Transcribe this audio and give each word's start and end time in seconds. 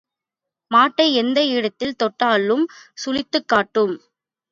மாட்டை 0.71 1.13
எந்த 1.13 1.45
இடத்தில் 1.47 1.95
தொட்டாலும் 1.95 2.63
சுளித்துக் 3.05 3.47
காட்டும். 3.47 3.93